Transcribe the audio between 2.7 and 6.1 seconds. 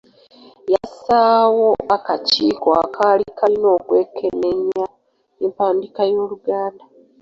akaali kalina okwekenneenya empandiika